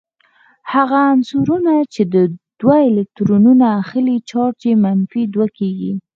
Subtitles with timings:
[0.73, 2.01] هغه عنصرونه چې
[2.61, 5.91] دوه الکترونونه اخلې چارج یې منفي دوه کیږي.